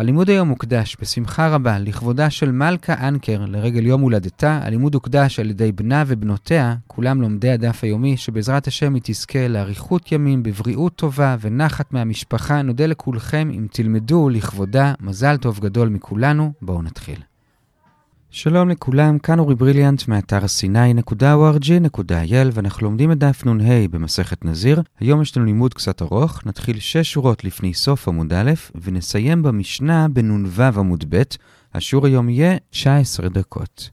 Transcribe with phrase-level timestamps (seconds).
[0.00, 4.60] הלימוד היום מוקדש בשמחה רבה לכבודה של מלכה אנקר לרגל יום הולדתה.
[4.62, 10.12] הלימוד הוקדש על ידי בנה ובנותיה, כולם לומדי הדף היומי, שבעזרת השם היא תזכה לאריכות
[10.12, 12.62] ימים, בבריאות טובה ונחת מהמשפחה.
[12.62, 14.94] נודה לכולכם אם תלמדו לכבודה.
[15.00, 16.52] מזל טוב גדול מכולנו.
[16.62, 17.29] בואו נתחיל.
[18.32, 24.82] שלום לכולם, כאן אורי בריליאנט מאתר סיני.org.il ואנחנו לומדים את דף נ"ה במסכת נזיר.
[25.00, 30.08] היום יש לנו לימוד קצת ארוך, נתחיל שש שורות לפני סוף עמוד א' ונסיים במשנה
[30.08, 31.22] בנ"ו עמוד ב'.
[31.74, 33.90] השיעור היום יהיה 19 דקות.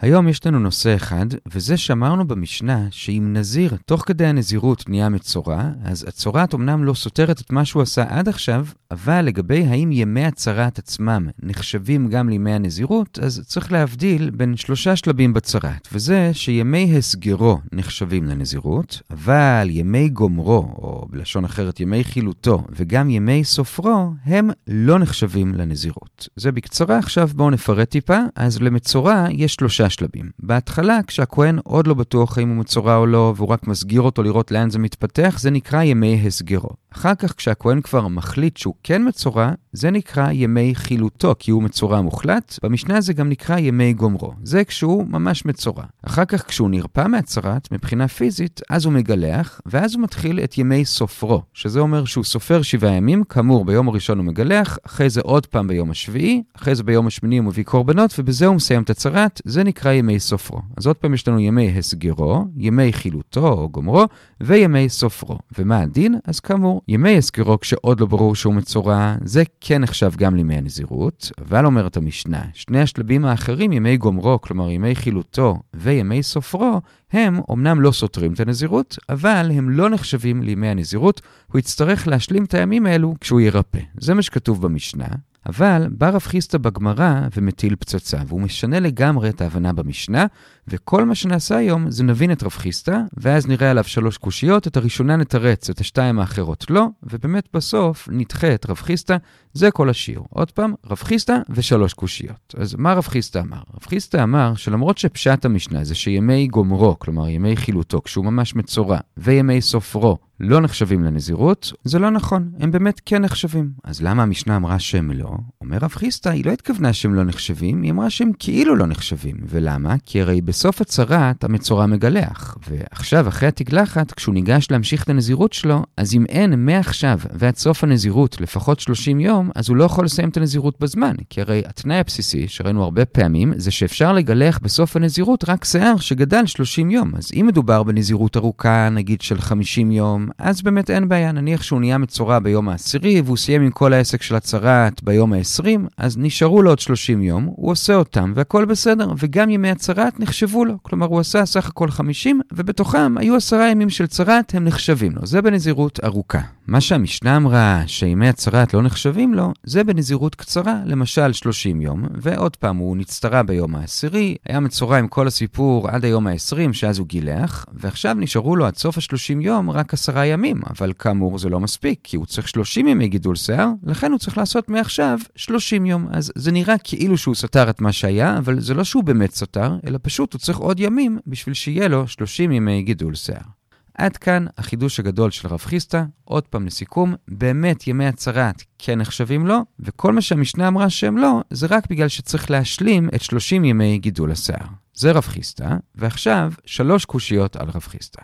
[0.00, 5.62] היום יש לנו נושא אחד, וזה שאמרנו במשנה שאם נזיר תוך כדי הנזירות נהיה מצורע,
[5.84, 10.24] אז הצורעת אמנם לא סותרת את מה שהוא עשה עד עכשיו, אבל לגבי האם ימי
[10.24, 16.98] הצרעת עצמם נחשבים גם לימי הנזירות, אז צריך להבדיל בין שלושה שלבים בצרעת, וזה שימי
[16.98, 24.50] הסגרו נחשבים לנזירות, אבל ימי גומרו, או בלשון אחרת ימי חילוטו, וגם ימי סופרו, הם
[24.68, 26.28] לא נחשבים לנזירות.
[26.36, 28.18] זה בקצרה, עכשיו בואו נפרט טיפה.
[28.36, 30.30] אז למצורע יש שלושה שלבים.
[30.38, 34.50] בהתחלה, כשהכהן עוד לא בטוח האם הוא מצורע או לא, והוא רק מסגיר אותו לראות
[34.50, 36.70] לאן זה מתפתח, זה נקרא ימי הסגרו.
[36.92, 42.00] אחר כך, כשהכהן כבר מחליט שהוא כן מצורע, זה נקרא ימי חילוטו, כי הוא מצורע
[42.00, 42.58] מוחלט.
[42.62, 44.32] במשנה זה גם נקרא ימי גומרו.
[44.42, 45.84] זה כשהוא ממש מצורע.
[46.02, 50.84] אחר כך, כשהוא נרפא מהצרעת, מבחינה פיזית, אז הוא מגלח, ואז הוא מתחיל את ימי
[50.84, 55.46] סופרו, שזה אומר שהוא סופר שבעה ימים, כאמור, ביום הראשון הוא מגלח, אחרי זה עוד
[55.46, 59.40] פעם ביום השביעי, אחרי זה ביום השמיני הוא מביא קורבנות, ובזה הוא מסיים את הצרעת,
[59.44, 60.60] זה נקרא ימי סופרו.
[60.76, 64.04] אז עוד פעם יש לנו ימי הסגרו, ימי חילוטו או גומרו,
[64.40, 65.38] וימי סופרו.
[65.58, 66.14] ומה הדין?
[66.24, 71.32] אז כאמור, ימי הסגרו כשעוד לא ברור שהוא מצורע, זה כן נחשב גם לימי הנזירות,
[71.38, 76.80] אבל אומרת המשנה, שני השלבים האחרים, ימי גומרו, כלומר ימי חילוטו וימי סופרו,
[77.12, 81.20] הם אומנם לא סותרים את הנזירות, אבל הם לא נחשבים לימי הנזירות,
[81.52, 83.78] הוא יצטרך להשלים את הימים האלו כשהוא ירפא.
[84.00, 85.06] זה מה שכתוב במשנה.
[85.48, 90.26] אבל בא רב חיסטה בגמרא ומטיל פצצה, והוא משנה לגמרי את ההבנה במשנה,
[90.68, 94.76] וכל מה שנעשה היום זה נבין את רב חיסטה, ואז נראה עליו שלוש קושיות, את
[94.76, 99.16] הראשונה נתרץ, את השתיים האחרות לא, ובאמת בסוף נדחה את רב חיסטה,
[99.52, 100.26] זה כל השיעור.
[100.30, 102.54] עוד פעם, רב חיסטה ושלוש קושיות.
[102.58, 103.60] אז מה רב חיסטה אמר?
[103.74, 108.98] רב חיסטה אמר שלמרות שפשט המשנה זה שימי גומרו, כלומר ימי חילוטו, כשהוא ממש מצורע,
[109.16, 113.70] וימי סופרו, לא נחשבים לנזירות, זה לא נכון, הם באמת כן נחשבים.
[113.84, 115.30] אז למה המשנה אמרה שהם לא?
[115.60, 119.36] אומר רב חיסטה, היא לא התכוונה שהם לא נחשבים, היא אמרה שהם כאילו לא נחשבים.
[119.48, 119.94] ולמה?
[120.06, 122.56] כי הרי בסוף הצרת המצורע מגלח.
[122.68, 127.84] ועכשיו, אחרי התגלחת, כשהוא ניגש להמשיך את הנזירות שלו, אז אם אין מעכשיו ועד סוף
[127.84, 131.14] הנזירות לפחות 30 יום, אז הוא לא יכול לסיים את הנזירות בזמן.
[131.30, 136.46] כי הרי התנאי הבסיסי, שראינו הרבה פעמים, זה שאפשר לגלח בסוף הנזירות רק שיער שגדל
[136.46, 137.12] 30 יום.
[137.16, 141.32] אז אם מדובר בנזירות ארוכה, נגיד של 50 יום, אז באמת אין בעיה.
[141.32, 145.66] נניח שהוא נהיה מצורע ביום העשירי, והוא סיים עם כל העסק של הצרת ביום ה-20,
[145.96, 150.64] אז נשארו לו עוד 30 יום, הוא עושה אותם, והכל בסדר, וגם ימי הצרת נחשבו
[150.64, 150.74] לו.
[150.82, 155.26] כלומר, הוא עשה סך הכל 50, ובתוכם היו עשרה ימים של צרת, הם נחשבים לו.
[155.26, 156.57] זה בנזירות ארוכה.
[156.68, 162.56] מה שהמשנה אמרה, שימי הצרת לא נחשבים לו, זה בנזירות קצרה, למשל 30 יום, ועוד
[162.56, 167.06] פעם, הוא נצטרע ביום העשירי, היה מצורע עם כל הסיפור עד היום ה-20, שאז הוא
[167.06, 171.60] גילח, ועכשיו נשארו לו עד סוף ה-30 יום רק עשרה ימים, אבל כאמור זה לא
[171.60, 176.06] מספיק, כי הוא צריך 30 ימי גידול שיער, לכן הוא צריך לעשות מעכשיו 30 יום.
[176.10, 179.76] אז זה נראה כאילו שהוא סתר את מה שהיה, אבל זה לא שהוא באמת סתר,
[179.86, 183.57] אלא פשוט הוא צריך עוד ימים בשביל שיהיה לו 30 ימי גידול שיער.
[183.98, 186.04] עד כאן החידוש הגדול של רב חיסטה.
[186.24, 191.40] עוד פעם לסיכום, באמת ימי הצרת כן נחשבים לו, וכל מה שהמשנה אמרה שהם לא,
[191.50, 194.66] זה רק בגלל שצריך להשלים את 30 ימי גידול השיער.
[194.94, 198.22] זה רב חיסטה, ועכשיו שלוש קושיות על רב חיסטה.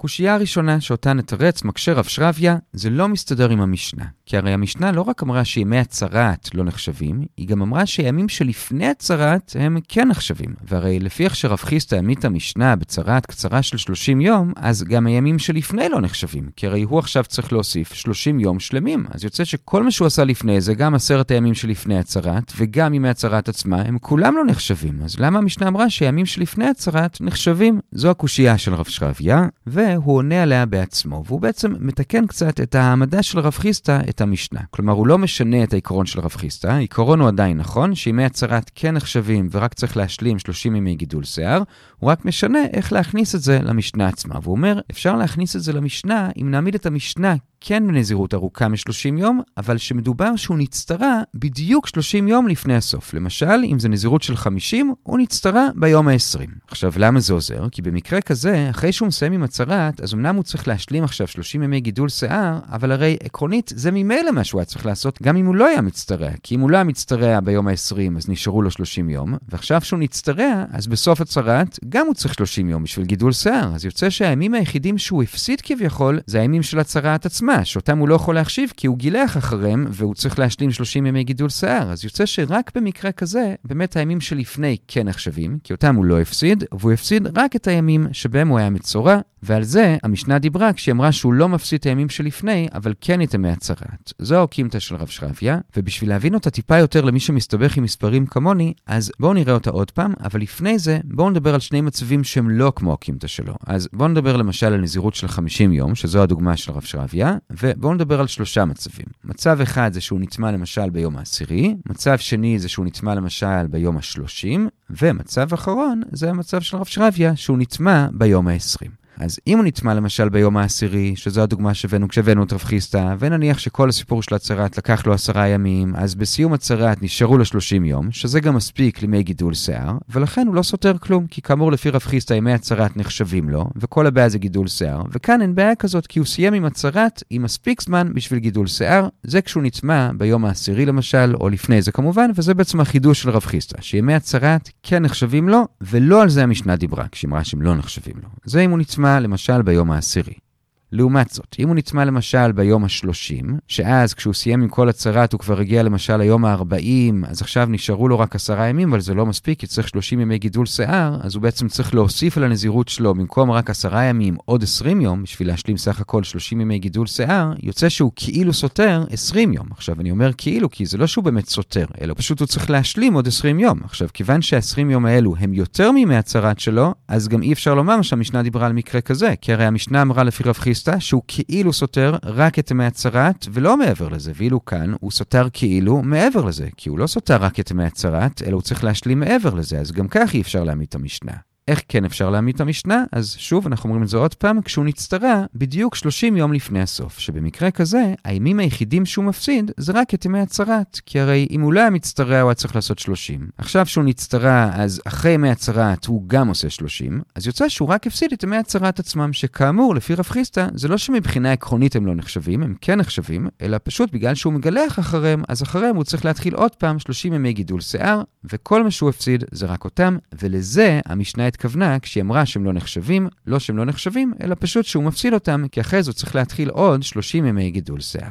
[0.00, 4.04] קושייה הראשונה שאותה נתרץ מקשה רב שרביה, זה לא מסתדר עם המשנה.
[4.26, 8.86] כי הרי המשנה לא רק אמרה שימי הצרת לא נחשבים, היא גם אמרה שימים שלפני
[8.86, 10.54] הצרת הם כן נחשבים.
[10.68, 15.38] והרי לפי איך שרב חיסטה העמיד המשנה בצרת קצרה של 30 יום, אז גם הימים
[15.38, 16.50] שלפני לא נחשבים.
[16.56, 19.06] כי הרי הוא עכשיו צריך להוסיף 30 יום שלמים.
[19.10, 23.08] אז יוצא שכל מה שהוא עשה לפני זה, גם עשרת הימים שלפני הצרת, וגם ימי
[23.08, 24.98] הצרת עצמה, הם כולם לא נחשבים.
[25.04, 27.80] אז למה המשנה אמרה שימים שלפני הצרת נחשבים?
[27.92, 29.46] זו הקושייה של רב שרביה,
[29.96, 34.60] והוא עונה עליה בעצמו, והוא בעצם מתקן קצת את העמדה של רב חיסטה, את המשנה.
[34.70, 38.70] כלומר, הוא לא משנה את העיקרון של רב חיסטה, העיקרון הוא עדיין נכון, שימי הצרת
[38.74, 41.62] כן נחשבים ורק צריך להשלים 30 ימי גידול שיער,
[41.98, 44.34] הוא רק משנה איך להכניס את זה למשנה עצמה.
[44.42, 49.18] והוא אומר, אפשר להכניס את זה למשנה אם נעמיד את המשנה כן בנזירות ארוכה מ-30
[49.18, 53.14] יום, אבל שמדובר שהוא נצטרע בדיוק 30 יום לפני הסוף.
[53.14, 56.50] למשל, אם זה נזירות של 50, הוא נצטרע ביום ה-20.
[56.68, 57.68] עכשיו, למה זה עוזר?
[57.68, 61.26] כי במקרה כזה, אחרי שהוא מסיים עם הצרת, הצהרת, אז אמנם הוא צריך להשלים עכשיו
[61.26, 65.36] 30 ימי גידול שיער, אבל הרי עקרונית זה ממילא מה שהוא היה צריך לעשות, גם
[65.36, 66.30] אם הוא לא היה מצטרע.
[66.42, 69.98] כי אם הוא לא היה מצטרע ביום ה-20, אז נשארו לו 30 יום, ועכשיו שהוא
[69.98, 73.74] נצטרע, אז בסוף הצהרת, גם הוא צריך 30 יום בשביל גידול שיער.
[73.74, 78.14] אז יוצא שהימים היחידים שהוא הפסיד כביכול, זה הימים של הצהרת עצמה, שאותם הוא לא
[78.14, 81.92] יכול להחשיב כי הוא גילח אחריהם, והוא צריך להשלים 30 ימי גידול שיער.
[81.92, 86.64] אז יוצא שרק במקרה כזה, באמת הימים שלפני כן נחשבים, כי אותם הוא לא הפסיד,
[86.72, 91.12] והוא הפסיד רק את הימים שבהם הוא היה מצורע, ועל זה המשנה דיברה כשהיא אמרה
[91.12, 94.12] שהוא לא מפסיד את הימים שלפני, אבל כן את ימי הצהרת.
[94.18, 98.72] זו האוקימתא של רב שרביה, ובשביל להבין אותה טיפה יותר למי שמסתבך עם מספרים כמוני,
[98.86, 102.50] אז בואו נראה אותה עוד פעם, אבל לפני זה בואו נדבר על שני מצבים שהם
[102.50, 103.54] לא כמו האוקימתא שלו.
[103.66, 107.94] אז בואו נדבר למשל על נזירות של 50 יום, שזו הדוגמה של רב שרביה, ובואו
[107.94, 109.06] נדבר על שלושה מצבים.
[109.24, 113.96] מצב אחד זה שהוא נטמע למשל ביום העשירי, מצב שני זה שהוא נטמע למשל ביום
[113.96, 114.46] ה-30,
[114.90, 119.07] ומצב אחרון זה המצב של רב שרביה, שהוא נטמע ביום ה-20.
[119.18, 123.58] אז אם הוא נטמע למשל ביום העשירי, שזו הדוגמה שהבאנו כשהבאנו את רב חיסטה, ונניח
[123.58, 128.12] שכל הסיפור של הצהרת לקח לו עשרה ימים, אז בסיום הצהרת נשארו לו 30 יום,
[128.12, 132.00] שזה גם מספיק לימי גידול שיער, ולכן הוא לא סותר כלום, כי כאמור לפי רב
[132.00, 136.18] חיסטה ימי הצהרת נחשבים לו, וכל הבעיה זה גידול שיער, וכאן אין בעיה כזאת, כי
[136.18, 140.86] הוא סיים עם הצהרת עם מספיק זמן בשביל גידול שיער, זה כשהוא נטמע ביום העשירי
[140.86, 145.48] למשל, או לפני זה כמובן, וזה בעצם החידוש של רב חיסטה, שימי הצהרת כן נחשבים
[145.48, 148.28] לו, ולא על זה המשנה דיברה, כשאמרה שהם לא נחשבים לו.
[148.44, 150.47] זה אם הוא נטמע למשל ביום העשירי.
[150.92, 155.40] לעומת זאת, אם הוא נטמע למשל ביום ה-30, שאז כשהוא סיים עם כל הצהרת הוא
[155.40, 159.26] כבר הגיע למשל ליום ה-40, אז עכשיו נשארו לו רק עשרה ימים, אבל זה לא
[159.26, 163.14] מספיק, כי צריך 30 ימי גידול שיער, אז הוא בעצם צריך להוסיף על הנזירות שלו,
[163.14, 167.52] במקום רק עשרה ימים, עוד 20 יום, בשביל להשלים סך הכל 30 ימי גידול שיער,
[167.62, 169.66] יוצא שהוא כאילו סותר 20 יום.
[169.70, 173.14] עכשיו, אני אומר כאילו, כי זה לא שהוא באמת סותר, אלא פשוט הוא צריך להשלים
[173.14, 173.80] עוד 20 יום.
[173.84, 178.02] עכשיו, כיוון שה-20 יום האלו הם יותר מימי הצהרת שלו, אז גם אי אפשר לומר
[178.02, 182.16] שהמשנה דיברה על מקרה כזה, כי הרי המשנה אמרה לפי רב חיסטה שהוא כאילו סותר
[182.24, 186.88] רק את ימי הצהרת ולא מעבר לזה, ואילו כאן הוא סותר כאילו מעבר לזה, כי
[186.88, 190.08] הוא לא סותר רק את ימי הצהרת, אלא הוא צריך להשלים מעבר לזה, אז גם
[190.08, 191.47] כך אי אפשר להעמיד את המשנה.
[191.68, 193.04] איך כן אפשר להעמיד את המשנה?
[193.12, 197.18] אז שוב, אנחנו אומרים את זה עוד פעם, כשהוא נצטרע בדיוק 30 יום לפני הסוף,
[197.18, 201.72] שבמקרה כזה, הימים היחידים שהוא מפסיד זה רק את ימי הצהרת, כי הרי אם הוא
[201.72, 203.48] לא היה מצטרע הוא היה צריך לעשות 30.
[203.58, 208.06] עכשיו שהוא נצטרע, אז אחרי ימי הצהרת הוא גם עושה 30, אז יוצא שהוא רק
[208.06, 212.14] הפסיד את ימי הצהרת עצמם, שכאמור, לפי רב חיסטה, זה לא שמבחינה עקרונית הם לא
[212.14, 216.54] נחשבים, הם כן נחשבים, אלא פשוט בגלל שהוא מגלח אחריהם, אז אחריהם הוא צריך להתחיל
[216.54, 218.22] עוד פעם 30 ימי גידול שיער,
[218.52, 223.28] וכל מה שהוא הפסיד זה רק אותם, ולזה המשנה התכוונה כשהיא אמרה שהם לא נחשבים,
[223.46, 226.68] לא שהם לא נחשבים, אלא פשוט שהוא מפסיד אותם, כי אחרי זה הוא צריך להתחיל
[226.68, 228.30] עוד 30 ימי גידול שיער.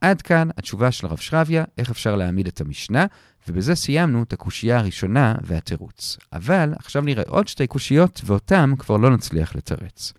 [0.00, 3.06] עד כאן התשובה של הרב שרביה, איך אפשר להעמיד את המשנה,
[3.48, 6.18] ובזה סיימנו את הקושייה הראשונה והתירוץ.
[6.32, 10.12] אבל עכשיו נראה עוד שתי קושיות, ואותם כבר לא נצליח לתרץ.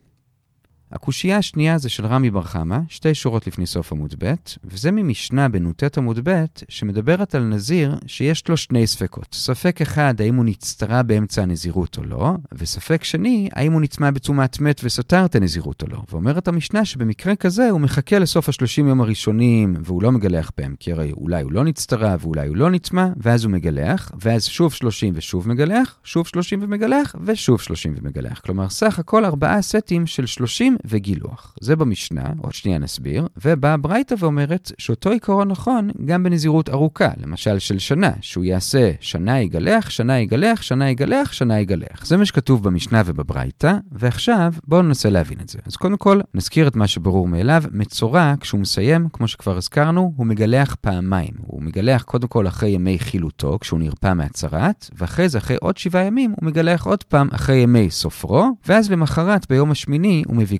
[0.96, 4.34] הקושייה השנייה זה של רמי בר חמא, שתי שורות לפני סוף עמוד ב',
[4.64, 9.28] וזה ממשנה בנ"ט עמוד ב', שמדברת על נזיר שיש לו שני ספקות.
[9.34, 14.60] ספק אחד, האם הוא נצטרה באמצע הנזירות או לא, וספק שני, האם הוא נטמע בטומאת
[14.60, 15.98] מת וסתר את הנזירות או לא.
[16.12, 20.92] ואומרת המשנה שבמקרה כזה הוא מחכה לסוף השלושים יום הראשונים, והוא לא מגלח בהם, כי
[20.92, 25.14] הרי אולי הוא לא נצטרה ואולי הוא לא נטמע, ואז הוא מגלח, ואז שוב שלושים
[25.16, 28.40] ושוב מגלח, שוב שלושים ומגלח, ושוב שלושים ומגלח.
[28.40, 31.56] כלומר, סך הכל ארבעה סטים של שלושים וגילוח.
[31.62, 37.60] זה במשנה, עוד שנייה נסביר, ובאה ברייתא ואומרת שאותו עיקרון נכון גם בנזירות ארוכה, למשל
[37.60, 42.06] של שנה, שהוא יעשה שנה יגלח, שנה יגלח, שנה יגלח, שנה יגלח.
[42.06, 45.60] זה מה שכתוב במשנה ובברייתא, ועכשיו בואו ננסה להבין את זה.
[45.66, 50.26] אז קודם כל, נזכיר את מה שברור מאליו, מצורע, כשהוא מסיים, כמו שכבר הזכרנו, הוא
[50.26, 51.34] מגלח פעמיים.
[51.38, 56.04] הוא מגלח קודם כל אחרי ימי חילוטו, כשהוא נרפא מהצהרת, ואחרי זה, אחרי עוד שבעה
[56.04, 60.56] ימים, הוא מגלח עוד פעם אחרי ימי סופרו, ואז למחרת, ביום השמיני, הוא מביא.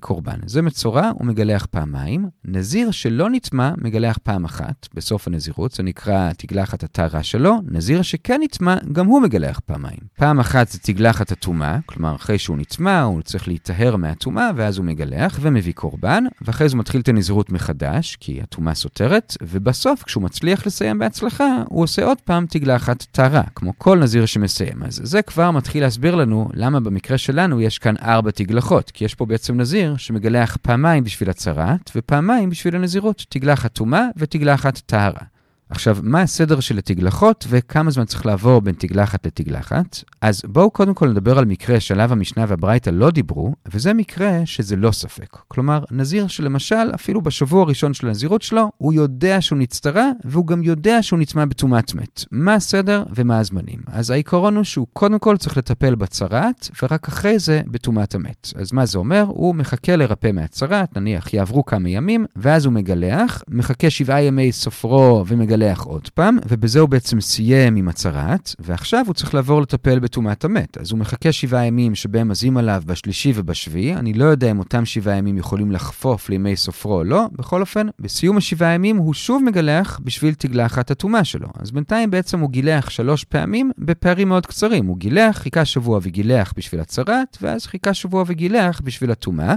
[0.46, 2.28] זה מצורע, הוא מגלח פעמיים.
[2.44, 7.54] נזיר שלא נטמע, מגלח פעם אחת, בסוף הנזירות, זה נקרא תגלחת הטהרה שלו.
[7.70, 9.98] נזיר שכן נטמע, גם הוא מגלח פעמיים.
[10.16, 14.86] פעם אחת זה תגלחת הטומאה, כלומר אחרי שהוא נטמע, הוא צריך להיטהר מהטומאה, ואז הוא
[14.86, 20.22] מגלח ומביא קורבן, ואחרי זה הוא מתחיל את הנזירות מחדש, כי הטומאה סותרת, ובסוף, כשהוא
[20.22, 24.82] מצליח לסיים בהצלחה, הוא עושה עוד פעם תגלחת טהרה, כמו כל נזיר שמסיים.
[24.82, 29.14] אז זה כבר מתחיל להסביר לנו למה במקרה שלנו יש כאן ארבע תגלחות, כי יש
[29.14, 35.35] פה בעצם נזיר שמגלח פעמיים בשביל הצהרת, ופעמיים בשביל הנזירות, תגלחת טומאה ותגלחת טהרה.
[35.70, 40.04] עכשיו, מה הסדר של התגלחות וכמה זמן צריך לעבור בין תגלחת לתגלחת?
[40.20, 44.76] אז בואו קודם כל נדבר על מקרה שעליו המשנה והברייתא לא דיברו, וזה מקרה שזה
[44.76, 45.36] לא ספק.
[45.48, 50.62] כלומר, נזיר שלמשל, אפילו בשבוע הראשון של הנזירות שלו, הוא יודע שהוא נצטרה, והוא גם
[50.62, 52.24] יודע שהוא נטמע בטומאת מת.
[52.30, 53.78] מה הסדר ומה הזמנים?
[53.86, 58.52] אז העיקרון הוא שהוא קודם כל צריך לטפל בצרעת, ורק אחרי זה בטומאת המת.
[58.56, 59.24] אז מה זה אומר?
[59.28, 65.24] הוא מחכה לרפא מהצרעת, נניח יעברו כמה ימים, ואז הוא מגלח, מחכה שבעה ימי סופרו
[65.26, 70.44] ומגלח עוד פעם, ובזה הוא בעצם סיים עם הצרעת, ועכשיו הוא צריך לעבור לטפל בטומאת
[70.44, 70.78] המת.
[70.78, 74.84] אז הוא מחכה שבעה ימים שבהם מזים עליו בשלישי ובשביעי, אני לא יודע אם אותם
[74.84, 79.42] שבעה ימים יכולים לחפוף לימי סופרו או לא, בכל אופן, בסיום השבעה ימים הוא שוב
[79.42, 81.48] מגלח בשביל תגלחת הטומאה שלו.
[81.58, 84.86] אז בינתיים בעצם הוא גילח שלוש פעמים בפערים מאוד קצרים.
[84.86, 89.54] הוא גילח, חיכה שבוע וגילח בשביל הצרעת, ואז חיכה שבוע וגילח בשביל הטומאה.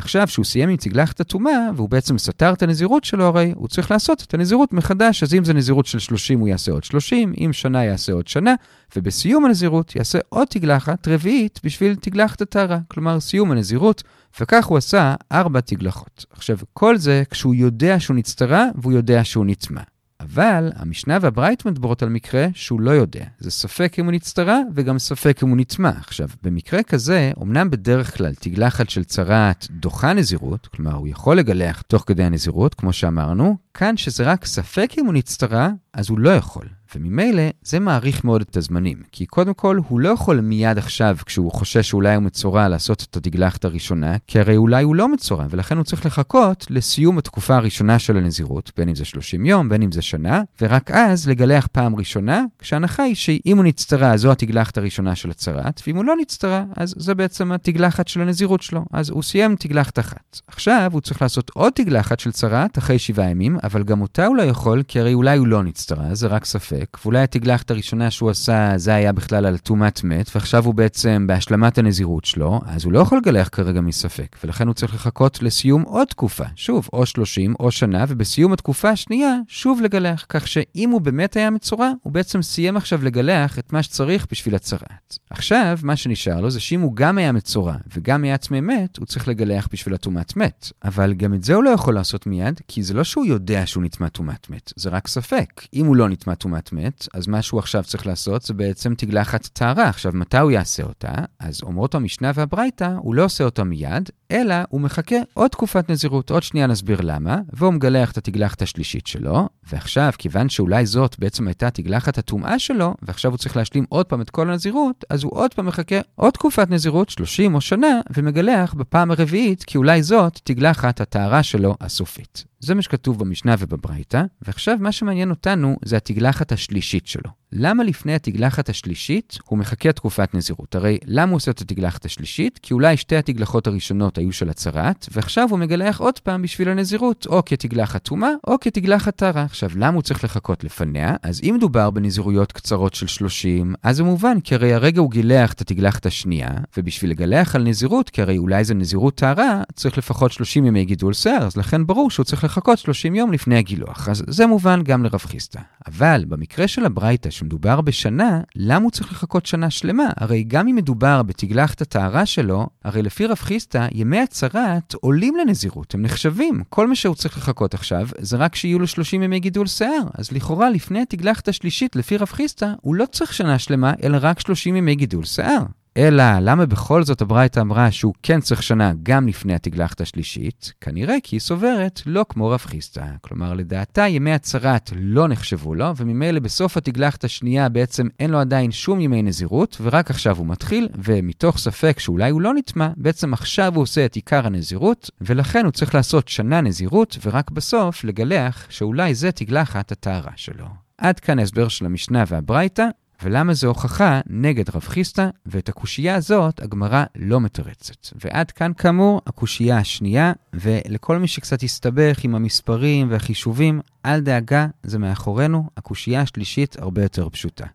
[0.00, 3.90] עכשיו, שהוא סיים עם צגלחת הטומאה, והוא בעצם סתר את הנזירות שלו, הרי הוא צריך
[3.90, 7.52] לעשות את הנזירות מחדש, אז אם זה נזירות של 30, הוא יעשה עוד 30, אם
[7.52, 8.54] שנה יעשה עוד שנה,
[8.96, 14.02] ובסיום הנזירות יעשה עוד תגלחת רביעית בשביל תגלחת הטהרה, כלומר סיום הנזירות,
[14.40, 16.24] וכך הוא עשה ארבע תגלחות.
[16.30, 19.82] עכשיו, כל זה כשהוא יודע שהוא נצטרה והוא יודע שהוא נטמע.
[20.20, 23.24] אבל המשנה והברייט מדברות על מקרה שהוא לא יודע.
[23.38, 25.90] זה ספק אם הוא נצטרה וגם ספק אם הוא נטמע.
[25.90, 31.82] עכשיו, במקרה כזה, אמנם בדרך כלל תגלחת של צרעת דוחה נזירות, כלומר הוא יכול לגלח
[31.82, 36.30] תוך כדי הנזירות, כמו שאמרנו, כאן שזה רק ספק אם הוא נצטרה, אז הוא לא
[36.30, 36.66] יכול.
[36.94, 39.02] וממילא זה מעריך מאוד את הזמנים.
[39.12, 43.16] כי קודם כל, הוא לא יכול מיד עכשיו, כשהוא חושש שאולי הוא מצורע, לעשות את
[43.16, 47.98] התגלחת הראשונה, כי הרי אולי הוא לא מצורע, ולכן הוא צריך לחכות לסיום התקופה הראשונה
[47.98, 51.96] של הנזירות, בין אם זה 30 יום, בין אם זה שנה, ורק אז לגלח פעם
[51.96, 56.64] ראשונה, כשההנחה היא שאם הוא נצטרה, זו התגלחת הראשונה של הצרת, ואם הוא לא נצטרה,
[56.76, 58.84] אז זה בעצם התגלחת של הנזירות שלו.
[58.92, 60.40] אז הוא סיים תגלחת אחת.
[60.46, 64.36] עכשיו הוא צריך לעשות עוד תגלחת של צרת אחרי שבעה ימים, אבל גם אותה הוא
[64.36, 68.30] לא יכול, כי הרי אולי הוא לא נצטרה, זה רק ספק, ואולי התגלחת הראשונה שהוא
[68.30, 72.92] עשה, זה היה בכלל על טומאת מת, ועכשיו הוא בעצם בהשלמת הנזירות שלו, אז הוא
[72.92, 77.54] לא יכול לגלח כרגע מספק, ולכן הוא צריך לחכות לסיום עוד תקופה, שוב, או 30
[77.60, 82.42] או שנה, ובסיום התקופה השנייה, שוב לגלח, כך שאם הוא באמת היה מצורע, הוא בעצם
[82.42, 85.18] סיים עכשיו לגלח את מה שצריך בשביל הצרעת.
[85.30, 89.06] עכשיו, מה שנשאר לו זה שאם הוא גם היה מצורע וגם היה צמא מת, הוא
[89.06, 90.72] צריך לגלח בשביל הטומאת מת.
[90.84, 93.82] אבל גם את זה הוא לא יכול לעשות מיד, כי זה לא שהוא יודע שהוא
[93.82, 95.62] נטמע טומאת מת, זה רק ספק.
[95.74, 99.46] אם הוא לא נטמע טומאת מת, אז מה שהוא עכשיו צריך לעשות זה בעצם תגלחת
[99.46, 99.88] טהרה.
[99.88, 101.12] עכשיו, מתי הוא יעשה אותה?
[101.38, 106.30] אז אומרות המשנה והברייתא, הוא לא עושה אותה מיד, אלא הוא מחכה עוד תקופת נזירות.
[106.30, 111.46] עוד שנייה נסביר למה, והוא מגלח את התגלחת השלישית שלו, ועכשיו, כיוון שאולי זאת בעצם
[111.46, 115.32] הייתה תגלחת הטומאה שלו, ועכשיו הוא צריך להשלים עוד פעם את כל הנזירות, אז הוא
[115.34, 120.40] עוד פעם מחכה עוד תקופת נזירות, 30 או שנה, ומגלח בפעם הרביעית, כי אולי זאת
[120.44, 122.49] תגלחת הטהרה שלו הסופית.
[122.60, 127.39] זה מה שכתוב במשנה ובברייתא, ועכשיו מה שמעניין אותנו זה התגלחת השלישית שלו.
[127.52, 130.74] למה לפני התגלחת השלישית הוא מחכה תקופת נזירות?
[130.74, 132.58] הרי למה הוא עושה את התגלחת השלישית?
[132.62, 137.26] כי אולי שתי התגלחות הראשונות היו של הצרת, ועכשיו הוא מגלח עוד פעם בשביל הנזירות,
[137.26, 139.42] או כתגלחת טומאה, או כתגלחת טהרה.
[139.42, 141.16] עכשיו, למה הוא צריך לחכות לפניה?
[141.22, 145.52] אז אם מדובר בנזירויות קצרות של 30, אז זה מובן, כי הרי הרגע הוא גילח
[145.52, 150.32] את התגלחת השנייה, ובשביל לגלח על נזירות, כי הרי אולי זה נזירות טהרה, צריך לפחות
[150.32, 154.08] 30 ימי גידול שיער, אז לכן ברור שהוא צריך לחכות 30 יום לפני הגילוח.
[154.08, 155.60] אז זה מובן גם לרב חיסטה.
[155.86, 160.08] אבל במקרה של הברייתא, שמדובר בשנה, למה הוא צריך לחכות שנה שלמה?
[160.16, 165.94] הרי גם אם מדובר בתגלחת הטהרה שלו, הרי לפי רב חיסטה, ימי הצרת עולים לנזירות,
[165.94, 166.62] הם נחשבים.
[166.68, 170.02] כל מה שהוא צריך לחכות עכשיו, זה רק שיהיו לו 30 ימי גידול שיער.
[170.14, 174.40] אז לכאורה, לפני התגלחת השלישית, לפי רב חיסטה, הוא לא צריך שנה שלמה, אלא רק
[174.40, 175.62] 30 ימי גידול שיער.
[175.96, 180.72] אלא למה בכל זאת הברייתא אמרה שהוא כן צריך שנה גם לפני התגלחת השלישית?
[180.80, 183.06] כנראה כי היא סוברת לא כמו רב חיסטה.
[183.20, 188.70] כלומר, לדעתה ימי הצרת לא נחשבו לו, וממילא בסוף התגלחת השנייה בעצם אין לו עדיין
[188.70, 193.74] שום ימי נזירות, ורק עכשיו הוא מתחיל, ומתוך ספק שאולי הוא לא נטמע, בעצם עכשיו
[193.74, 199.14] הוא עושה את עיקר הנזירות, ולכן הוא צריך לעשות שנה נזירות, ורק בסוף לגלח שאולי
[199.14, 200.66] זה תגלחת הטהרה שלו.
[200.98, 202.86] עד כאן ההסבר של המשנה והברייתא,
[203.22, 208.06] ולמה זו הוכחה נגד רב חיסטה, ואת הקושייה הזאת הגמרא לא מתרצת.
[208.24, 214.98] ועד כאן כאמור הקושייה השנייה, ולכל מי שקצת הסתבך עם המספרים והחישובים, אל דאגה, זה
[214.98, 217.66] מאחורינו, הקושייה השלישית הרבה יותר פשוטה.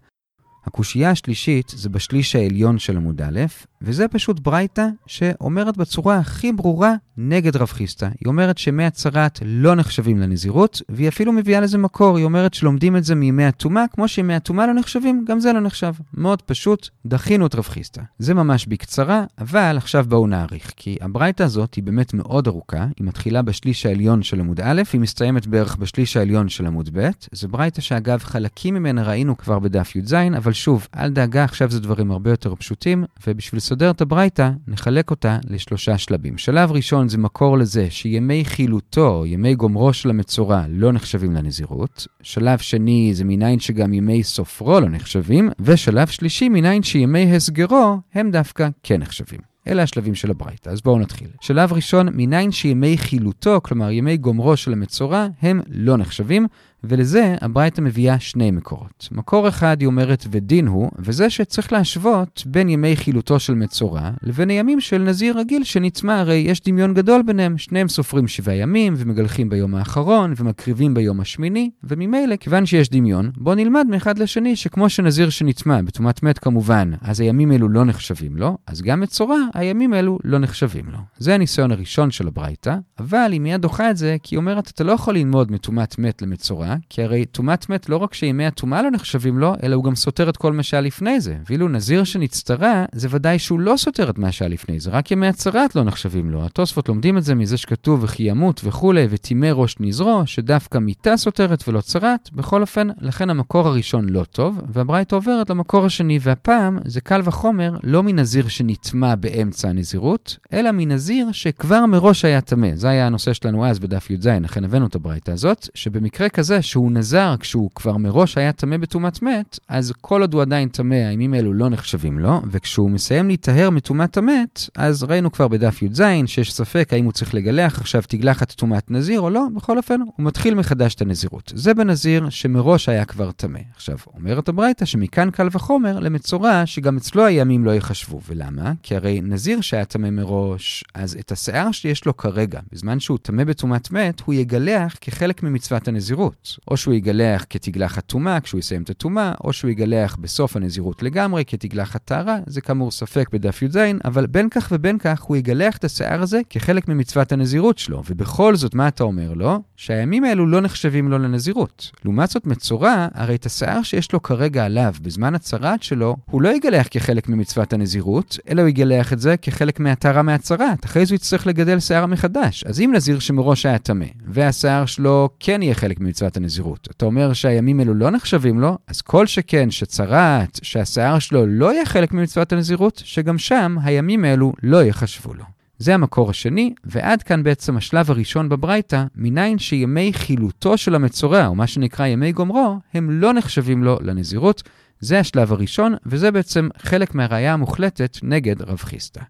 [0.66, 3.40] הקושייה השלישית זה בשליש העליון של עמוד א',
[3.86, 8.06] וזה פשוט ברייתא שאומרת בצורה הכי ברורה נגד רב חיסטה.
[8.06, 12.18] היא אומרת שימי הצרת לא נחשבים לנזירות, והיא אפילו מביאה לזה מקור.
[12.18, 15.60] היא אומרת שלומדים את זה מימי הטומאה, כמו שימי הטומאה לא נחשבים, גם זה לא
[15.60, 15.94] נחשב.
[16.13, 18.01] מאוד פשוט, דחינו את רב חיסטה.
[18.20, 23.08] זה ממש בקצרה, אבל עכשיו בואו נאריך, כי הברייתא הזאת היא באמת מאוד ארוכה, היא
[23.08, 27.10] מתחילה בשליש העליון של עמוד א', היא מסתיימת בערך בשליש העליון של עמוד ב'.
[27.32, 31.80] זו ברייתא שאגב, חלקים ממנה ראינו כבר בדף י"ז, אבל שוב, אל דאגה, עכשיו זה
[31.80, 36.38] דברים הרבה יותר פשוטים, ובשביל לסדר את הברייתא, נחלק אותה לשלושה שלבים.
[36.38, 42.08] שלב ראשון זה מקור לזה שימי חילוטו, ימי גומרו של המצורע, לא נחשבים לנזירות.
[42.22, 48.32] שלב שני זה מניין שגם ימי סופרו לא נחשבים, ושלב שלישי מניין שימי הסגרו הם
[48.32, 49.39] דווקא כן נחשבים.
[49.67, 51.27] אלה השלבים של הברייתא, אז בואו נתחיל.
[51.41, 56.48] שלב ראשון, מניין שימי חילוטו, כלומר ימי גומרו של המצורע, הם לא נחשבים,
[56.84, 59.10] ולזה הברייתא מביאה שני מקורות.
[59.12, 64.50] מקור אחד היא אומרת ודין הוא, וזה שצריך להשוות בין ימי חילוטו של מצורע לבין
[64.50, 67.58] הימים של נזיר רגיל שנצמא, הרי יש דמיון גדול ביניהם.
[67.58, 73.55] שניהם סופרים שבעה ימים ומגלחים ביום האחרון ומקריבים ביום השמיני, וממילא, כיוון שיש דמיון, בואו
[73.55, 78.58] נלמד מאחד לשני שכמו שנזיר שנצמא, בטומאת מת כמובן, אז הימים אלו לא נחשבים לו,
[78.67, 80.98] אז גם מצורע, הימים אלו לא נחשבים לו.
[81.17, 84.84] זה הניסיון הראשון של הברייתא, אבל היא מיד דוחה את זה, כי היא אומרת, אתה
[84.84, 88.91] לא יכול ללמוד מטומאת מת למצורע, כי הרי טומאת מת לא רק שימי הטומאה לא
[88.91, 91.36] נחשבים לו, אלא הוא גם סותר את כל מה שהיה לפני זה.
[91.50, 95.27] ואילו נזיר שנצטרה, זה ודאי שהוא לא סותר את מה שהיה לפני זה, רק ימי
[95.27, 96.46] הצרת לא נחשבים לו.
[96.46, 101.67] התוספות לומדים את זה מזה שכתוב וכי ימות וכולי, וטימא ראש נזרו, שדווקא מיתה סותרת
[101.67, 102.29] ולא צרת.
[102.34, 107.77] בכל אופן, לכן המקור הראשון לא טוב, והברייתא עוברת למקור השני, והפעם זה קל וחומר
[107.84, 112.70] לא מנזיר שנטמע באמצע הנזירות, אלא מנזיר שכבר מראש היה טמא.
[112.74, 116.91] זה היה הנושא שלנו אז בדף י"ז, לכן הבאנו את הברייתא הזאת, שבמקרה כזה שהוא
[116.91, 121.33] נזר כשהוא כבר מראש היה טמא בטומאת מת, אז כל עוד הוא עדיין טמא, הימים
[121.33, 126.53] האלו לא נחשבים לו, וכשהוא מסיים להיטהר מטומאת המת, אז ראינו כבר בדף י"ז שיש
[126.53, 130.55] ספק האם הוא צריך לגלח עכשיו תגלחת טומאת נזיר או לא, בכל אופן, הוא מתחיל
[130.55, 131.53] מחדש את הנזירות.
[131.55, 133.59] זה בנזיר שמראש היה כבר טמא.
[133.75, 138.19] עכשיו, אומרת הברייתא שמכאן קל וחומר למצורע שגם אצלו הימים לא ייחשבו.
[138.27, 138.74] ולמה?
[138.83, 143.43] כי הרי נזיר שהיה טמא מראש, אז את השיער שיש לו כרגע, בזמן שהוא טמא
[143.43, 146.45] בטומאת מת, הוא יגלח כחלק ממצוות הנזירות.
[146.68, 151.44] או שהוא יגלח כתגלחת טומאה כשהוא יסיים את הטומאה, או שהוא יגלח בסוף הנזירות לגמרי
[151.48, 155.84] כתגלחת טהרה, זה כאמור ספק בדף י"ז, אבל בין כך ובין כך הוא יגלח את
[155.84, 159.62] השיער הזה כחלק ממצוות הנזירות שלו, ובכל זאת, מה אתה אומר לו?
[159.75, 161.92] שהימים האלו לא נחשבים לו לנזירות.
[162.06, 166.50] לעומת זאת, מצורע, הרי את השיער שיש לו כרגע עליו בזמן הצרת שלו, הוא לא
[166.50, 170.86] יגלח כחלק ממצוות הנזירות, אלא הוא יגלח את זה כחלק מהטהרה מהצרת.
[170.86, 172.64] אחרי זה הוא יצטרך לגדל שיער מחדש.
[172.64, 177.34] אז אם נזיר שמראש היה טמא, והשיער שלו כן יהיה חלק ממצוות הנזירות, אתה אומר
[177.34, 182.54] שהימים אלו לא נחשבים לו, אז כל שכן שצרת, שהשיער שלו לא יהיה חלק ממצוות
[182.54, 185.44] הנזירות, שגם שם הימים אלו לא יחשבו לו.
[185.77, 191.55] זה המקור השני, ועד כאן בעצם השלב הראשון בברייתא, מניין שימי חילוטו של המצורע, או
[191.55, 194.64] מה שנקרא ימי גומרו, הם לא נחשבים לו לנזירות.
[195.00, 199.22] זה השלב הראשון, וזה בעצם חלק מהראייה המוחלטת נגד רב חיסטה.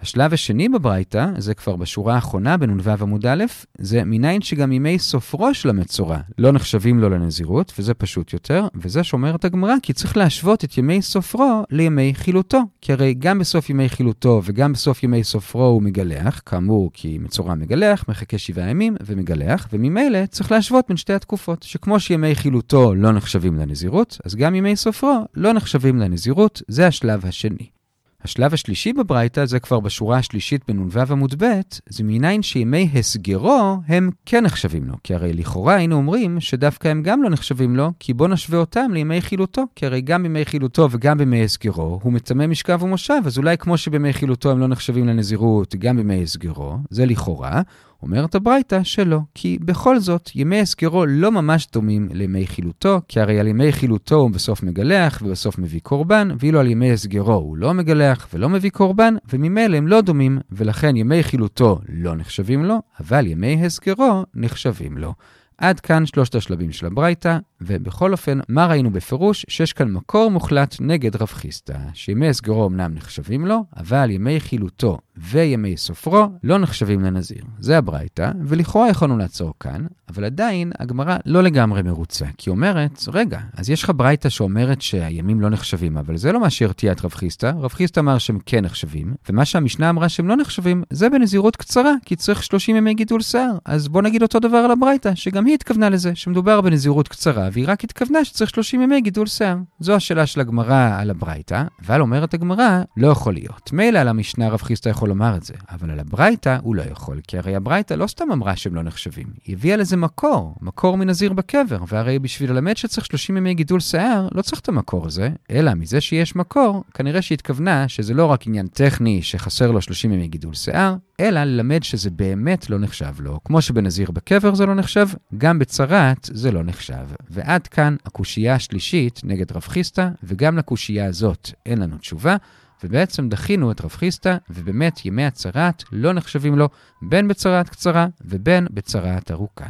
[0.00, 3.44] השלב השני בברייתא, זה כבר בשורה האחרונה בנ"ו עמוד א',
[3.78, 9.04] זה מניין שגם ימי סופרו של המצורע לא נחשבים לו לנזירות, וזה פשוט יותר, וזה
[9.04, 12.58] שאומרת הגמרא, כי צריך להשוות את ימי סופרו לימי חילוטו.
[12.80, 17.54] כי הרי גם בסוף ימי חילוטו וגם בסוף ימי סופרו הוא מגלח, כאמור, כי מצורע
[17.54, 23.12] מגלח, מחכה שבעה ימים ומגלח, וממילא צריך להשוות בין שתי התקופות, שכמו שימי חילוטו לא
[23.12, 27.75] נחשבים לנזירות, אז גם ימי סופרו לא נחשבים לנזירות, זה השלב השני.
[28.22, 34.10] השלב השלישי בברייתא, זה כבר בשורה השלישית בנ"ו עמוד ב', זה מניין שימי הסגרו הם
[34.26, 34.94] כן נחשבים לו.
[35.02, 38.90] כי הרי לכאורה היינו אומרים שדווקא הם גם לא נחשבים לו, כי בוא נשווה אותם
[38.92, 39.62] לימי חילוטו.
[39.76, 43.78] כי הרי גם בימי חילוטו וגם בימי הסגרו, הוא מטמא משכב ומושב, אז אולי כמו
[43.78, 47.62] שבימי חילוטו הם לא נחשבים לנזירות, גם בימי הסגרו, זה לכאורה.
[48.06, 53.40] אומרת הברייתא שלא, כי בכל זאת, ימי הסגרו לא ממש דומים לימי חילוטו, כי הרי
[53.40, 57.74] על ימי חילוטו הוא בסוף מגלח ובסוף מביא קורבן, ואילו על ימי הסגרו הוא לא
[57.74, 63.26] מגלח ולא מביא קורבן, וממילא הם לא דומים, ולכן ימי חילוטו לא נחשבים לו, אבל
[63.26, 65.14] ימי הסגרו נחשבים לו.
[65.58, 69.46] עד כאן שלושת השלבים של הברייתא, ובכל אופן, מה ראינו בפירוש?
[69.48, 74.98] שיש כאן מקור מוחלט נגד רב חיסטה, שימי הסגרו אמנם נחשבים לו, אבל ימי חילוטו
[75.16, 77.44] וימי סופרו לא נחשבים לנזיר.
[77.58, 83.40] זה הברייתא, ולכאורה יכולנו לעצור כאן, אבל עדיין הגמרא לא לגמרי מרוצה, כי אומרת, רגע,
[83.56, 87.10] אז יש לך ברייתא שאומרת שהימים לא נחשבים, אבל זה לא מה שהרתיע את רב
[87.10, 91.56] חיסטה, רב חיסטה אמר שהם כן נחשבים, ומה שהמשנה אמרה שהם לא נחשבים, זה בנזירות
[91.56, 93.58] קצרה, כי צריך 30 ימי גידול שיער.
[93.64, 97.64] אז בוא נגיד אותו דבר על הברייתא, שגם היא התכוונה לזה, שמדובר בנזירות קצרה, והיא
[97.68, 99.56] רק התכוונה שצריך 30 ימי גידול שיער.
[99.80, 103.72] זו השאלה של הגמרא על הברייתא, אבל אומרת הגמרא, לא יכול להיות.
[103.72, 107.20] מילא על המשנה רב חיסטה יכול לומר את זה, אבל על הברייתא הוא לא יכול,
[107.28, 111.32] כי הרי הברייתא לא סתם אמרה שהם לא נחשבים, היא הביאה לזה מקור, מקור מנזיר
[111.32, 115.74] בקבר, והרי בשביל ללמד שצריך 30 ימי גידול שיער, לא צריך את המקור הזה, אלא
[115.74, 120.54] מזה שיש מקור, כנראה שהתכוונה שזה לא רק עניין טכני שחסר לו 30 ימי גידול
[120.54, 123.40] שיער, אלא ללמד שזה באמת לא נחשב לו.
[123.44, 127.06] כמו שבנזיר בקבר זה לא נחשב, גם בצרת זה לא נחשב.
[127.30, 132.36] ועד כאן הקושייה השלישית נגד רב חיסטה, וגם לקושייה הזאת אין לנו תשובה.
[132.84, 136.68] ובעצם דחינו את רב חיסטה, ובאמת ימי הצרת לא נחשבים לו
[137.02, 139.66] בין בצרת קצרה ובין בצרת ארוכה.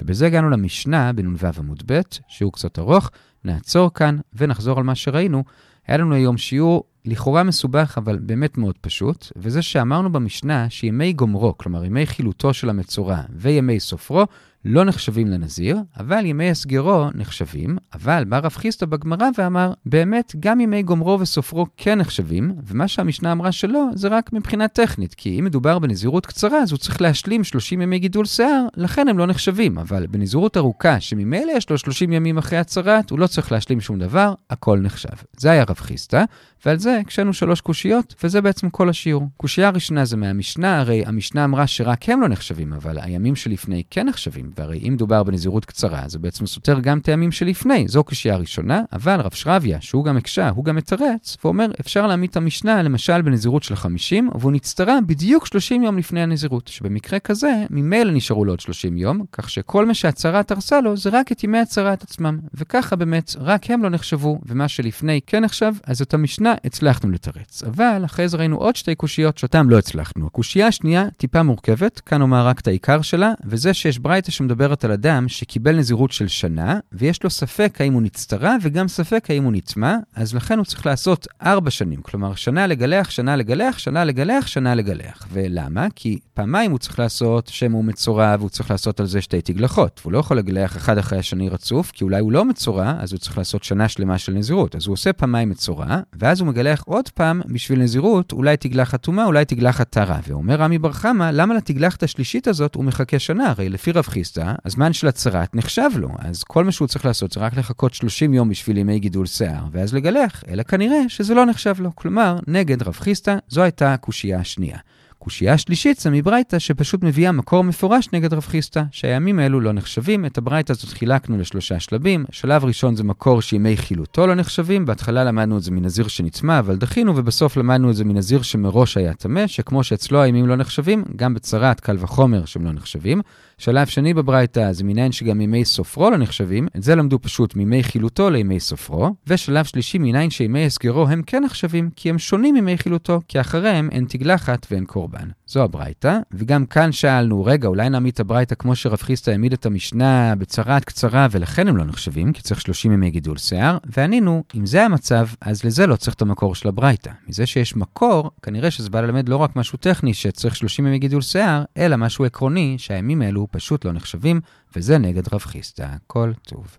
[0.00, 3.10] ובזה הגענו למשנה בנ"ו עמוד ב', שהוא קצת ארוך,
[3.44, 5.44] נעצור כאן ונחזור על מה שראינו.
[5.86, 11.58] היה לנו היום שיעור לכאורה מסובך, אבל באמת מאוד פשוט, וזה שאמרנו במשנה שימי גומרו,
[11.58, 14.26] כלומר ימי חילוטו של המצורע וימי סופרו,
[14.64, 20.60] לא נחשבים לנזיר, אבל ימי הסגרו נחשבים, אבל בא רב חיסטו בגמרא ואמר, באמת, גם
[20.60, 25.44] ימי גומרו וסופרו כן נחשבים, ומה שהמשנה אמרה שלא, זה רק מבחינה טכנית, כי אם
[25.44, 29.78] מדובר בנזירות קצרה, אז הוא צריך להשלים 30 ימי גידול שיער, לכן הם לא נחשבים,
[29.78, 33.98] אבל בנזירות ארוכה, שממילא יש לו 30 ימים אחרי הצרת, הוא לא צריך להשלים שום
[33.98, 35.16] דבר, הכל נחשב.
[35.36, 36.24] זה היה רב חיסטה,
[36.66, 39.28] ועל זה הקשינו שלוש קושיות, וזה בעצם כל השיעור.
[39.36, 44.08] קושייה הראשונה זה מהמשנה, הרי המשנה אמרה שרק הם לא נחשבים, אבל הימים שלפני כן
[44.08, 47.88] נחשבים, והרי אם דובר בנזירות קצרה, זה בעצם סותר גם את הימים שלפני.
[47.88, 52.30] זו קושייה הראשונה, אבל רב שרביה, שהוא גם הקשה, הוא גם מתרץ, ואומר, אפשר להעמיד
[52.30, 57.52] את המשנה למשל בנזירות של 50, והוא נצטרה בדיוק 30 יום לפני הנזירות, שבמקרה כזה,
[57.70, 61.44] ממילא נשארו לו עוד 30 יום, כך שכל מה שהצהרה תרסה לו זה רק את
[61.44, 62.38] ימי הצהרת עצמם.
[62.54, 67.10] וככה באמת, רק הם לא נחשבו, ומה שלפני כן נחשב, אז את המשנה הראשונה הצלחנו
[67.10, 70.26] לתרץ, אבל אחרי זה ראינו עוד שתי קושיות שאותן לא הצלחנו.
[70.26, 74.92] הקושייה השנייה טיפה מורכבת, כאן אומר רק את העיקר שלה, וזה שיש ברייתא שמדברת על
[74.92, 79.52] אדם שקיבל נזירות של שנה, ויש לו ספק האם הוא נצטרה וגם ספק האם הוא
[79.52, 84.46] נטמע, אז לכן הוא צריך לעשות ארבע שנים, כלומר שנה לגלח, שנה לגלח, שנה לגלח,
[84.46, 85.26] שנה לגלח.
[85.32, 85.86] ולמה?
[85.96, 90.00] כי פעמיים הוא צריך לעשות שם הוא מצורע והוא צריך לעשות על זה שתי תגלחות.
[90.02, 93.18] והוא לא יכול לגלח אחד אחרי השני רצוף, כי אולי הוא לא מצורע, אז הוא
[93.18, 94.76] צריך לעשות שנה שלמה של נזירות.
[94.76, 99.02] אז הוא עושה פעמיים מצורע, ואז ואז הוא מגלח עוד פעם בשביל נזירות, אולי תגלחת
[99.02, 100.18] טומאה, אולי תגלחת טהרה.
[100.28, 103.50] ואומר רמי בר חמא, למה לתגלחת השלישית הזאת הוא מחכה שנה?
[103.50, 107.32] הרי לפי רב חיסדא, הזמן של הצרת נחשב לו, אז כל מה שהוא צריך לעשות
[107.32, 111.46] זה רק לחכות 30 יום בשביל ימי גידול שיער, ואז לגלח, אלא כנראה שזה לא
[111.46, 111.90] נחשב לו.
[111.94, 114.78] כלומר, נגד רב חיסדא, זו הייתה הקושייה השנייה.
[115.18, 120.26] קושייה שלישית זה מברייתא שפשוט מביאה מקור מפורש נגד רב חיסטה, שהימים האלו לא נחשבים.
[120.26, 122.24] את הברייתא הזאת חילקנו לשלושה שלבים.
[122.30, 126.76] שלב ראשון זה מקור שימי חילוטו לא נחשבים, בהתחלה למדנו את זה מנזיר שנצמא, אבל
[126.76, 131.34] דחינו, ובסוף למדנו את זה מנזיר שמראש היה טמא, שכמו שאצלו הימים לא נחשבים, גם
[131.34, 133.20] בצרת קל וחומר שהם לא נחשבים.
[133.58, 137.82] שלב שני בברייתא זה מניין שגם ימי סופרו לא נחשבים, את זה למדו פשוט מימי
[137.82, 142.78] חילוטו לימי סופרו, ושלב שלישי מניין שימי הסגרו הם כן נחשבים, כי הם שונים מימי
[142.78, 145.28] חילוטו, כי אחריהם אין תגלחת ואין קורבן.
[145.48, 149.66] זו הברייתא, וגם כאן שאלנו, רגע, אולי נעמיד את הברייתא כמו שרב חיסטה העמיד את
[149.66, 154.66] המשנה בצרת קצרה, ולכן הם לא נחשבים, כי צריך 30 ימי גידול שיער, וענינו, אם
[154.66, 157.10] זה המצב, אז לזה לא צריך את המקור של הברייתא.
[157.28, 161.22] מזה שיש מקור, כנראה שזה בא ללמד לא רק משהו טכני שצריך 30 ימי גידול
[161.22, 164.40] שיער, אלא משהו עקרוני שהימים האלו פשוט לא נחשבים,
[164.76, 165.88] וזה נגד רב חיסטה.
[166.06, 166.78] כל טוב.